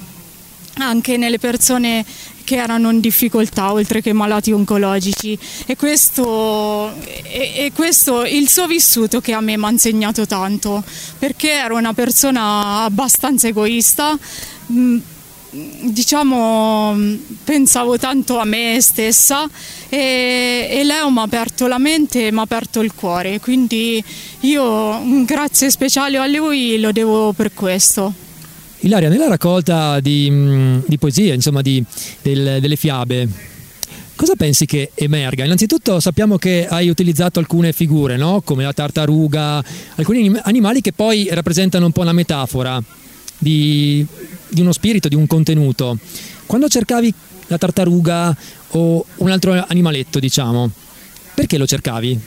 anche 0.75 1.17
nelle 1.17 1.37
persone 1.39 2.03
che 2.43 2.55
erano 2.55 2.89
in 2.91 2.99
difficoltà 2.99 3.71
oltre 3.71 4.01
che 4.01 4.13
malati 4.13 4.51
oncologici. 4.51 5.37
E 5.65 5.75
questo, 5.75 6.93
e 7.01 7.71
questo 7.73 8.25
il 8.25 8.49
suo 8.49 8.67
vissuto 8.67 9.21
che 9.21 9.33
a 9.33 9.41
me 9.41 9.57
mi 9.57 9.65
ha 9.65 9.69
insegnato 9.69 10.25
tanto 10.25 10.83
perché 11.17 11.51
ero 11.51 11.77
una 11.77 11.93
persona 11.93 12.83
abbastanza 12.83 13.47
egoista 13.47 14.17
mh, 14.67 14.97
diciamo 15.53 16.97
pensavo 17.43 17.97
tanto 17.97 18.39
a 18.39 18.45
me 18.45 18.77
stessa 18.81 19.47
e, 19.87 20.67
e 20.71 20.83
Leo 20.83 21.11
mi 21.11 21.19
ha 21.19 21.21
aperto 21.21 21.67
la 21.67 21.77
mente 21.77 22.27
e 22.27 22.31
mi 22.31 22.39
ha 22.39 22.41
aperto 22.41 22.81
il 22.81 22.93
cuore 22.95 23.39
quindi 23.39 24.03
io 24.41 24.63
un 24.63 25.23
grazie 25.25 25.69
speciale 25.69 26.17
a 26.17 26.25
lui 26.25 26.79
lo 26.79 26.91
devo 26.91 27.33
per 27.33 27.53
questo 27.53 28.13
Ilaria, 28.79 29.07
nella 29.07 29.29
raccolta 29.29 30.01
di, 30.01 30.81
di 30.85 30.97
poesie, 30.97 31.33
insomma 31.33 31.61
di, 31.61 31.81
del, 32.21 32.57
delle 32.59 32.75
fiabe, 32.75 33.29
cosa 34.13 34.35
pensi 34.35 34.65
che 34.65 34.91
emerga? 34.93 35.45
Innanzitutto 35.45 36.01
sappiamo 36.01 36.37
che 36.37 36.67
hai 36.67 36.89
utilizzato 36.89 37.39
alcune 37.39 37.71
figure, 37.71 38.17
no? 38.17 38.41
come 38.41 38.63
la 38.63 38.73
tartaruga, 38.73 39.63
alcuni 39.95 40.37
animali 40.41 40.81
che 40.81 40.91
poi 40.91 41.29
rappresentano 41.31 41.85
un 41.85 41.93
po' 41.93 42.01
una 42.01 42.11
metafora 42.11 42.83
di, 43.43 44.03
di 44.47 44.61
uno 44.61 44.71
spirito, 44.71 45.07
di 45.07 45.15
un 45.15 45.27
contenuto. 45.27 45.99
Quando 46.47 46.67
cercavi 46.67 47.13
la 47.47 47.57
tartaruga 47.59 48.35
o 48.69 49.05
un 49.17 49.29
altro 49.29 49.63
animaletto, 49.67 50.17
diciamo, 50.19 50.71
perché 51.35 51.57
lo 51.57 51.67
cercavi? 51.67 52.19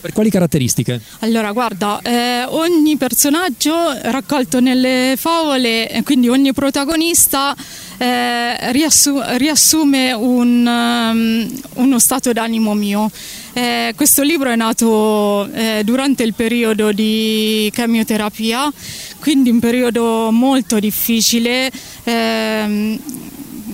Per 0.00 0.12
quali 0.12 0.30
caratteristiche? 0.30 1.00
Allora, 1.20 1.50
guarda, 1.50 2.00
eh, 2.02 2.44
ogni 2.44 2.96
personaggio 2.96 3.72
raccolto 4.02 4.60
nelle 4.60 5.14
favole, 5.16 6.02
quindi 6.04 6.28
ogni 6.28 6.52
protagonista 6.52 7.52
eh, 7.98 8.70
riassu- 8.70 9.20
riassume 9.38 10.12
un, 10.12 10.64
um, 10.64 11.60
uno 11.82 11.98
stato 11.98 12.32
d'animo 12.32 12.74
mio. 12.74 13.10
Eh, 13.52 13.92
questo 13.96 14.22
libro 14.22 14.50
è 14.50 14.54
nato 14.54 15.50
eh, 15.52 15.82
durante 15.84 16.22
il 16.22 16.32
periodo 16.32 16.92
di 16.92 17.68
chemioterapia, 17.74 18.72
quindi 19.20 19.50
un 19.50 19.60
periodo 19.60 20.30
molto 20.30 20.78
difficile. 20.78 21.70
Ehm, 22.04 22.98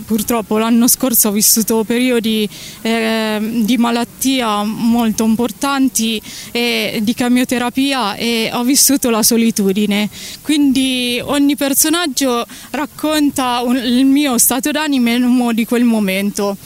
purtroppo 0.04 0.59
l'anno 0.59 0.87
scorso 0.87 1.28
ho 1.28 1.33
vissuto 1.33 1.83
periodi 1.85 2.48
eh, 2.83 3.38
di 3.62 3.76
malattia 3.76 4.62
molto 4.62 5.24
importanti 5.24 6.20
e 6.52 7.00
di 7.02 7.14
chemioterapia 7.14 8.14
e 8.14 8.50
ho 8.52 8.62
vissuto 8.62 9.11
la 9.11 9.22
solitudine. 9.22 10.09
Quindi 10.42 11.20
ogni 11.22 11.57
personaggio 11.57 12.44
racconta 12.70 13.62
un, 13.62 13.76
il 13.76 14.04
mio 14.04 14.38
stato 14.38 14.70
d'animo 14.70 15.52
di 15.52 15.64
quel 15.64 15.85
momento 15.85 16.57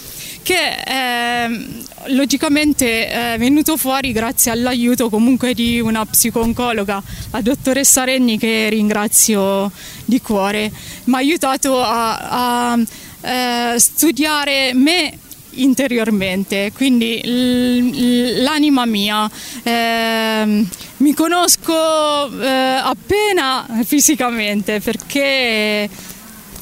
che 0.48 1.44
eh, 1.44 1.66
logicamente 2.06 3.06
è 3.06 3.36
venuto 3.36 3.76
fuori 3.76 4.12
grazie 4.12 4.50
all'aiuto 4.50 5.10
comunque 5.10 5.52
di 5.52 5.78
una 5.78 6.06
psicologa, 6.06 7.02
la 7.32 7.40
dottoressa 7.42 8.04
Renni 8.04 8.38
che 8.38 8.70
ringrazio 8.70 9.70
di 10.06 10.22
cuore, 10.22 10.72
mi 11.04 11.14
ha 11.14 11.18
aiutato 11.18 11.82
a, 11.82 12.72
a 12.72 12.78
eh, 13.74 13.78
studiare 13.78 14.72
me 14.72 15.18
interiormente, 15.50 16.72
quindi 16.74 17.20
l'anima 18.40 18.86
mia. 18.86 19.30
Eh, 19.62 20.66
mi 20.96 21.12
conosco 21.12 22.40
eh, 22.40 22.46
appena 22.46 23.66
fisicamente 23.84 24.80
perché 24.80 25.90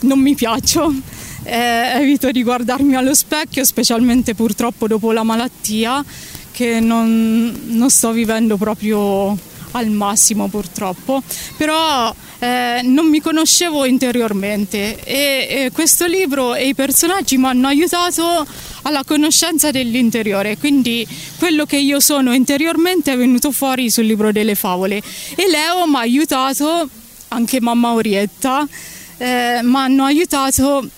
non 0.01 0.19
mi 0.19 0.35
piaccio. 0.35 1.15
Eh, 1.49 2.01
evito 2.01 2.33
di 2.33 2.43
guardarmi 2.43 2.97
allo 2.97 3.15
specchio, 3.15 3.65
specialmente 3.65 4.35
purtroppo 4.35 4.89
dopo 4.89 5.13
la 5.13 5.23
malattia, 5.23 6.05
che 6.51 6.81
non, 6.81 7.57
non 7.67 7.89
sto 7.89 8.11
vivendo 8.11 8.57
proprio 8.57 9.39
al 9.71 9.89
massimo 9.89 10.49
purtroppo, 10.49 11.23
però 11.57 12.13
eh, 12.41 12.81
non 12.83 13.09
mi 13.09 13.21
conoscevo 13.21 13.85
interiormente 13.85 14.99
e, 15.05 15.47
e 15.49 15.71
questo 15.73 16.07
libro 16.07 16.55
e 16.55 16.69
i 16.69 16.75
personaggi 16.75 17.37
mi 17.37 17.47
hanno 17.47 17.69
aiutato 17.69 18.45
alla 18.83 19.05
conoscenza 19.05 19.71
dell'interiore, 19.71 20.57
quindi 20.57 21.07
quello 21.39 21.65
che 21.65 21.77
io 21.77 22.01
sono 22.01 22.35
interiormente 22.35 23.13
è 23.13 23.17
venuto 23.17 23.53
fuori 23.53 23.89
sul 23.89 24.07
libro 24.07 24.33
delle 24.33 24.57
favole. 24.57 24.97
E 25.37 25.49
Leo 25.49 25.87
mi 25.87 25.97
ha 25.97 26.01
aiutato, 26.01 26.89
anche 27.29 27.61
mamma 27.61 27.93
Orietta, 27.93 28.67
eh, 29.19 29.61
mi 29.63 29.77
hanno 29.77 30.05
aiutato 30.05 30.89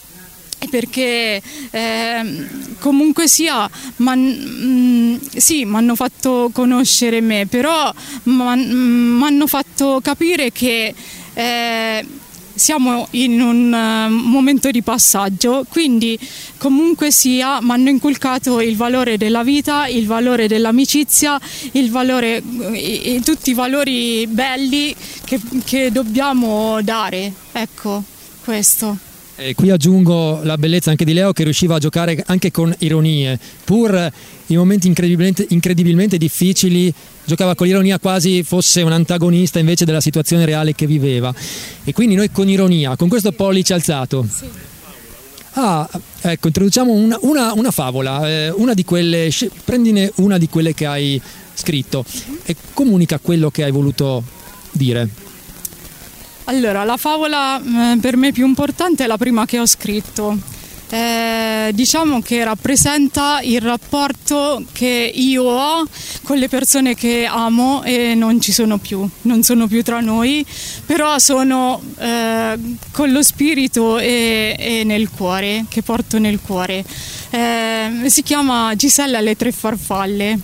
perché 0.71 1.40
eh, 1.71 2.47
comunque 2.81 3.29
sia 3.29 3.68
mm, 4.03 5.16
sì, 5.37 5.64
mi 5.64 5.77
hanno 5.77 5.94
fatto 5.94 6.51
conoscere 6.53 7.21
me, 7.21 7.47
però 7.47 7.92
mi 8.25 9.23
hanno 9.23 9.47
fatto 9.47 10.01
capire 10.03 10.51
che 10.53 10.94
eh, 11.35 12.07
siamo 12.59 13.07
in 13.12 13.40
un 13.40 13.73
uh, 13.73 14.12
momento 14.12 14.71
di 14.71 14.83
passaggio, 14.83 15.64
quindi 15.68 16.18
comunque 16.59 17.11
sia 17.11 17.61
mi 17.62 17.71
hanno 17.71 17.88
inculcato 17.88 18.61
il 18.61 18.77
valore 18.77 19.16
della 19.16 19.44
vita, 19.44 19.87
il 19.87 20.07
valore 20.07 20.49
dell'amicizia, 20.49 21.40
il 21.73 21.90
valore, 21.90 22.42
i, 22.73 23.23
tutti 23.25 23.51
i 23.51 23.55
valori 23.55 24.27
belli 24.27 24.94
che, 25.25 25.40
che 25.64 25.92
dobbiamo 25.92 26.83
dare. 26.83 27.33
Ecco, 27.53 28.03
questo. 28.44 29.08
E 29.40 29.55
qui 29.55 29.70
aggiungo 29.70 30.40
la 30.42 30.59
bellezza 30.59 30.90
anche 30.90 31.05
di 31.05 31.12
Leo 31.12 31.33
che 31.33 31.44
riusciva 31.44 31.77
a 31.77 31.79
giocare 31.79 32.24
anche 32.27 32.51
con 32.51 32.74
ironie, 32.79 33.38
pur 33.62 34.12
in 34.46 34.57
momenti 34.57 34.88
incredibilmente, 34.88 35.46
incredibilmente 35.51 36.18
difficili 36.18 36.92
giocava 37.24 37.55
con 37.55 37.68
l'ironia 37.68 38.01
quasi 38.01 38.42
fosse 38.42 38.83
un 38.83 38.90
antagonista 38.90 39.61
invece 39.61 39.85
della 39.85 40.01
situazione 40.01 40.44
reale 40.44 40.74
che 40.74 40.88
viveva. 40.88 41.33
E 41.85 41.92
quindi 41.92 42.16
noi 42.16 42.33
con 42.33 42.48
ironia, 42.48 42.96
con 42.96 43.09
questo 43.09 43.31
pollice 43.31 43.74
alzato. 43.74 44.27
Ah, 45.53 45.88
ecco, 46.20 46.48
introduciamo 46.48 46.92
una, 46.92 47.18
una, 47.20 47.53
una 47.53 47.70
favola, 47.70 48.29
eh, 48.29 48.51
una 48.51 48.74
di 48.74 48.85
quelle, 48.85 49.31
prendine 49.64 50.11
una 50.16 50.37
di 50.37 50.48
quelle 50.48 50.74
che 50.74 50.87
hai 50.87 51.22
scritto 51.55 52.05
e 52.42 52.57
comunica 52.74 53.20
quello 53.20 53.51
che 53.51 53.62
hai 53.62 53.70
voluto 53.70 54.24
dire. 54.72 55.28
Allora, 56.49 56.83
la 56.85 56.97
favola 56.97 57.61
eh, 57.61 57.99
per 57.99 58.17
me 58.17 58.33
più 58.33 58.47
importante 58.47 59.05
è 59.05 59.07
la 59.07 59.19
prima 59.19 59.45
che 59.45 59.59
ho 59.59 59.67
scritto. 59.67 60.35
Eh, 60.89 61.71
diciamo 61.75 62.23
che 62.23 62.43
rappresenta 62.43 63.41
il 63.43 63.61
rapporto 63.61 64.65
che 64.73 65.13
io 65.15 65.43
ho 65.43 65.87
con 66.23 66.39
le 66.39 66.49
persone 66.49 66.95
che 66.95 67.27
amo 67.27 67.83
e 67.83 68.15
non 68.15 68.41
ci 68.41 68.53
sono 68.53 68.79
più, 68.79 69.07
non 69.23 69.43
sono 69.43 69.67
più 69.67 69.83
tra 69.83 70.01
noi, 70.01 70.47
però 70.87 71.19
sono 71.19 71.83
eh, 71.99 72.59
con 72.93 73.13
lo 73.13 73.23
spirito 73.23 73.99
e, 73.99 74.57
e, 74.59 74.85
nel 74.85 75.11
cuore, 75.11 75.67
che 75.69 75.83
porto 75.83 76.19
nel 76.19 76.41
cuore. 76.41 76.83
Eh, 77.29 78.05
si 78.07 78.23
chiama 78.23 78.75
Gisella 78.75 79.21
le 79.21 79.37
tre 79.37 79.53
farfalle. 79.53 80.39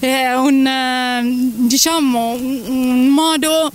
È 0.00 0.32
un, 0.34 0.66
eh, 0.66 1.22
diciamo, 1.68 2.32
un 2.32 3.06
modo 3.06 3.70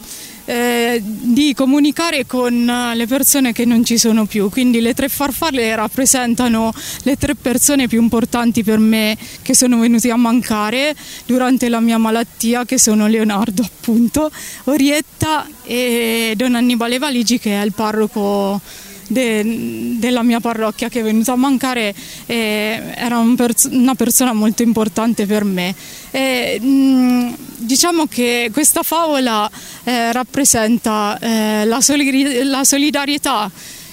eh, 0.45 1.01
di 1.03 1.53
comunicare 1.53 2.25
con 2.25 2.91
le 2.93 3.08
persone 3.08 3.53
che 3.53 3.65
non 3.65 3.84
ci 3.84 3.97
sono 3.97 4.25
più. 4.25 4.49
Quindi 4.49 4.82
le 4.82 4.93
tre 4.93 5.10
farfalle 5.10 5.75
rappresentano 5.75 6.73
le 7.03 7.15
tre 7.15 7.36
persone 7.36 7.88
più 7.88 8.01
importanti 8.01 8.63
per 8.63 8.79
me 8.79 9.17
che 9.41 9.56
sono 9.56 9.79
venuti 9.79 10.10
a 10.10 10.15
mancare 10.15 10.95
durante 11.25 11.69
la 11.69 11.79
mia 11.79 11.97
malattia, 11.97 12.65
che 12.65 12.77
sono 12.77 13.08
Leonardo 13.08 13.62
appunto, 13.63 14.32
Orietta 14.65 15.47
e 15.63 16.34
Don 16.36 16.56
Annibale 16.56 16.97
Valigi 16.97 17.39
che 17.39 17.62
è 17.62 17.63
il 17.63 17.73
parroco 17.73 18.62
de, 19.07 19.97
della 19.99 20.23
mia 20.23 20.39
parrocchia 20.39 20.89
che 20.89 21.01
è 21.01 21.03
venuta 21.03 21.33
a 21.33 21.35
mancare 21.35 21.93
eh, 22.25 22.93
era 22.95 23.17
un 23.17 23.35
pers- 23.35 23.69
una 23.71 23.95
persona 23.95 24.33
molto 24.33 24.63
importante 24.63 25.25
per 25.25 25.43
me. 25.43 25.73
E, 26.11 26.59
mh, 26.61 26.65
mm, 26.65 27.33
diciamo 27.57 28.05
che 28.07 28.49
questa 28.51 28.83
favola 28.83 29.49
eh, 29.83 30.11
rappresenta 30.11 31.17
eh, 31.19 31.65
la, 31.65 31.81
solidari- 31.81 32.43
la, 32.43 32.63
solidarietà 32.63 33.49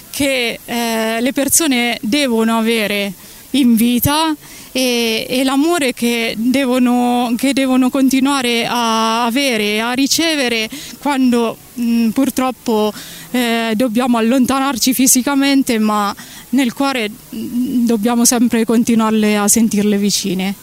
che 0.09 0.59
eh, 0.63 1.21
le 1.21 1.33
persone 1.33 1.97
devono 2.01 2.57
avere 2.57 3.13
in 3.51 3.75
vita 3.75 4.35
e, 4.71 5.25
e 5.27 5.43
l'amore 5.43 5.93
che 5.93 6.35
devono, 6.37 7.33
che 7.37 7.53
devono, 7.53 7.89
continuare 7.89 8.65
a 8.65 9.25
avere, 9.25 9.81
a 9.81 9.91
ricevere 9.93 10.69
quando 10.99 11.57
mh, 11.73 12.09
purtroppo 12.09 12.93
eh, 13.31 13.73
dobbiamo 13.75 14.17
allontanarci 14.17 14.93
fisicamente, 14.93 15.77
ma 15.79 16.15
nel 16.49 16.73
cuore 16.73 17.09
mh, 17.09 17.85
dobbiamo 17.85 18.23
sempre 18.25 18.63
continuarle 18.65 19.37
a 19.37 19.47
sentirle 19.47 19.97
vicine. 19.97 20.55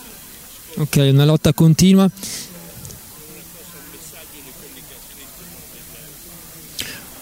Ok, 0.76 1.08
una 1.10 1.24
lotta 1.24 1.52
continua. 1.52 2.08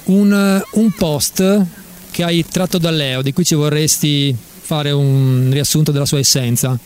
Un, 0.04 0.62
un 0.70 0.92
post 0.92 1.64
che 2.12 2.22
hai 2.22 2.44
tratto 2.48 2.78
da 2.78 2.90
Leo, 2.90 3.22
di 3.22 3.32
cui 3.32 3.44
ci 3.44 3.56
vorresti 3.56 4.34
fare 4.66 4.90
un 4.90 5.48
riassunto 5.52 5.92
della 5.92 6.04
sua 6.04 6.18
essenza? 6.18 6.76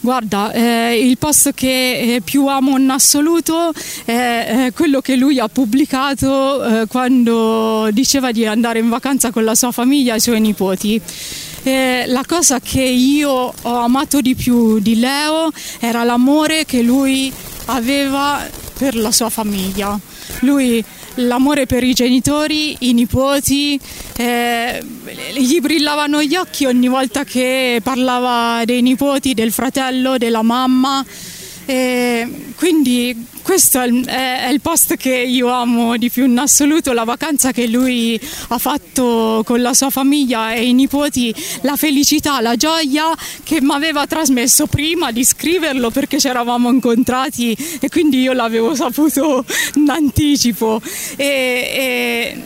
Guarda, 0.00 0.52
eh, 0.52 0.98
il 0.98 1.18
post 1.18 1.52
che 1.52 2.14
eh, 2.16 2.20
più 2.20 2.46
amo 2.46 2.78
in 2.78 2.88
assoluto 2.88 3.72
è, 4.04 4.70
quello 4.74 5.00
che 5.00 5.16
lui 5.16 5.38
ha 5.38 5.48
pubblicato 5.48 6.64
eh, 6.64 6.86
quando 6.86 7.88
diceva 7.92 8.30
di 8.30 8.46
andare 8.46 8.78
in 8.78 8.88
vacanza 8.88 9.30
con 9.30 9.44
la 9.44 9.54
sua 9.54 9.72
famiglia 9.72 10.14
e 10.14 10.16
i 10.16 10.20
suoi 10.20 10.40
nipoti. 10.40 11.00
Eh, 11.64 12.04
la 12.06 12.22
cosa 12.26 12.60
che 12.60 12.82
io 12.82 13.52
ho 13.60 13.74
amato 13.78 14.20
di 14.20 14.34
più 14.34 14.78
di 14.78 14.98
Leo 14.98 15.50
era 15.80 16.04
l'amore 16.04 16.64
che 16.64 16.82
lui 16.82 17.32
aveva 17.66 18.46
per 18.78 18.94
la 18.94 19.10
sua 19.10 19.30
famiglia. 19.30 19.98
Lui 20.40 20.84
l'amore 21.16 21.66
per 21.66 21.82
i 21.82 21.92
genitori, 21.92 22.76
i 22.80 22.92
nipoti, 22.92 23.78
eh, 24.16 24.82
gli 25.34 25.60
brillavano 25.60 26.22
gli 26.22 26.36
occhi 26.36 26.66
ogni 26.66 26.88
volta 26.88 27.24
che 27.24 27.80
parlava 27.82 28.64
dei 28.64 28.82
nipoti, 28.82 29.34
del 29.34 29.52
fratello, 29.52 30.18
della 30.18 30.42
mamma. 30.42 31.04
Eh, 31.66 32.52
quindi 32.56 33.26
questo 33.42 33.80
è 33.80 33.86
il, 33.86 34.04
è 34.06 34.48
il, 34.50 34.60
post 34.60 34.96
che 34.96 35.14
io 35.14 35.48
amo 35.48 35.96
di 35.96 36.10
più 36.10 36.24
in 36.24 36.38
assoluto, 36.38 36.92
la 36.92 37.04
vacanza 37.04 37.52
che 37.52 37.66
lui 37.66 38.20
ha 38.48 38.58
fatto 38.58 39.42
con 39.44 39.60
la 39.60 39.72
sua 39.72 39.90
famiglia 39.90 40.52
e 40.52 40.66
i 40.66 40.72
nipoti, 40.72 41.34
la 41.62 41.76
felicità, 41.76 42.40
la 42.40 42.56
gioia 42.56 43.14
che 43.44 43.60
mi 43.60 43.72
aveva 43.72 44.06
trasmesso 44.06 44.66
prima 44.66 45.12
di 45.12 45.24
scriverlo 45.24 45.90
perché 45.90 46.18
ci 46.18 46.28
eravamo 46.28 46.70
incontrati 46.70 47.56
e 47.80 47.88
quindi 47.88 48.20
io 48.20 48.32
l'avevo 48.32 48.74
saputo 48.74 49.44
in 49.74 49.90
anticipo. 49.90 50.80
E, 51.16 51.24
e, 51.24 52.42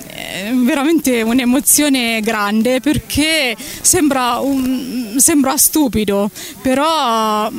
veramente 0.64 1.23
un'emozione 1.23 2.21
grande 2.21 2.81
perché 2.81 3.57
sembra, 3.81 4.38
un, 4.38 5.14
sembra 5.19 5.57
stupido, 5.57 6.31
però, 6.62 7.51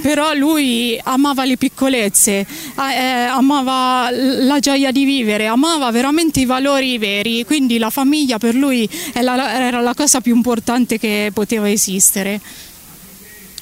però 0.00 0.34
lui 0.34 0.98
amava 1.02 1.44
le 1.44 1.56
piccolezze 1.56 2.46
eh, 2.76 3.02
amava 3.28 4.08
la 4.10 4.58
gioia 4.58 4.90
di 4.90 5.04
vivere, 5.04 5.46
amava 5.46 5.90
veramente 5.90 6.40
i 6.40 6.44
valori 6.44 6.98
veri, 6.98 7.44
quindi 7.44 7.78
la 7.78 7.90
famiglia 7.90 8.38
per 8.38 8.54
lui 8.54 8.88
era 9.12 9.80
la 9.80 9.94
cosa 9.94 10.20
più 10.20 10.34
importante 10.34 10.98
che 10.98 11.30
poteva 11.32 11.70
esistere. 11.70 12.40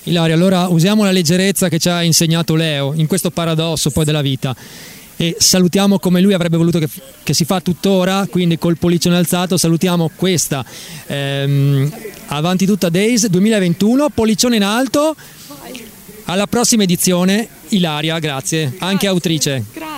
Ilaria, 0.05 0.35
allora 0.35 0.67
usiamo 0.67 1.05
la 1.05 1.13
leggerezza 1.13 1.69
che 1.69 1.79
ci 1.79 1.89
ha 1.89 2.03
insegnato 2.03 2.57
Leo 2.57 2.93
in 2.95 3.07
questo 3.07 3.31
paradosso 3.31 3.91
poi 3.91 4.05
della 4.05 4.23
vita 4.23 4.55
e 5.17 5.37
salutiamo 5.39 5.99
come 5.99 6.21
lui 6.21 6.33
avrebbe 6.33 6.57
voluto 6.57 6.79
che, 6.79 6.89
che 7.23 7.35
si 7.35 7.45
fa 7.45 7.61
tuttora, 7.61 8.27
quindi 8.31 8.59
col 8.59 8.79
pollicione 8.79 9.17
alzato 9.17 9.57
salutiamo 9.57 10.11
questa 10.17 10.65
ehm, 11.07 11.93
Avanti 12.27 12.65
tutta 12.65 12.89
Days 12.89 13.27
2021, 13.27 14.09
pollicione 14.09 14.57
in 14.57 14.65
alto. 14.65 15.15
Alla 16.25 16.47
prossima 16.47 16.85
edizione, 16.85 17.47
Ilaria, 17.69 18.19
grazie, 18.19 18.75
anche 18.79 19.07
autrice. 19.07 19.65
Grazie. 19.73 19.93